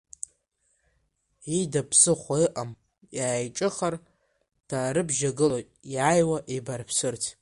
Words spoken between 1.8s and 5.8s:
ԥсыхәа ыҟам иааиҿыхар, даарыбжьагылоит